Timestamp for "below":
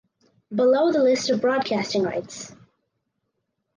0.51-0.91